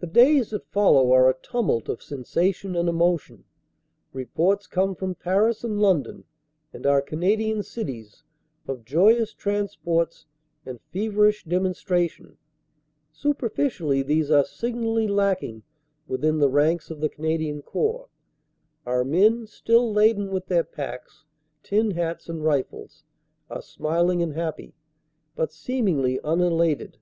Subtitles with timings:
[0.00, 3.44] The days that follow are a tumult of sensation and emotion.
[4.12, 6.24] Reports come from Paris and London
[6.74, 8.24] and our Canadian cities
[8.68, 10.26] of joyous transports
[10.66, 12.36] and feverish demonstration.
[13.10, 15.62] Superficially these are signally lacking
[16.06, 18.10] within the ranks of the Canadian Corps.
[18.84, 21.24] Our men, still laden with their packs,
[21.62, 23.02] tin hats and rifles,
[23.48, 24.74] are smiling and happy,
[25.34, 26.98] but seemingly undated.